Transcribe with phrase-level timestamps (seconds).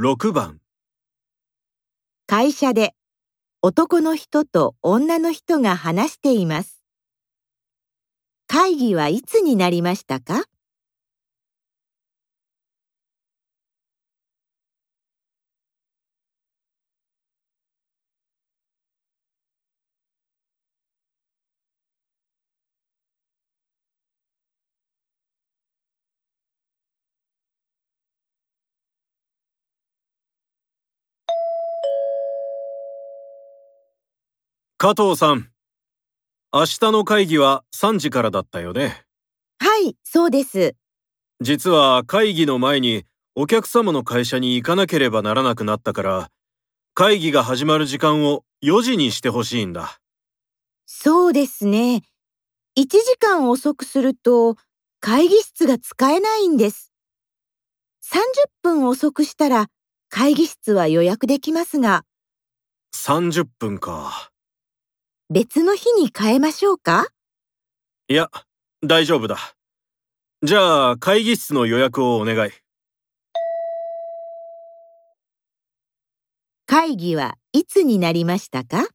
[0.00, 0.60] 6番
[2.28, 2.94] 会社で
[3.62, 6.80] 男の人と女の人が話しています。
[8.46, 10.44] 会議はいつになりましたか？
[34.80, 35.48] 加藤さん
[36.54, 39.02] 明日の会議は3時からだったよね？
[39.58, 40.76] はい、そうです。
[41.40, 46.30] 実は会議の前にお客様の会社に行かなければならなくなったから
[46.94, 49.98] 会議が始まる時間を4時にしてほしいんだ
[50.86, 52.04] そうですね。
[52.78, 54.54] 1時間遅くすると
[55.00, 56.92] 会議室が使えないんです。
[58.04, 58.14] 30
[58.62, 59.66] 分遅くしたら
[60.08, 62.04] 会議室は予約できますが、
[62.94, 64.30] 30分か
[65.30, 67.06] 別の日に変えましょうか？
[68.08, 68.30] いや
[68.82, 69.36] 大丈夫だ。
[70.42, 72.50] じゃあ会議室の予約をお願い。
[76.64, 78.86] 会議はいつになりましたか？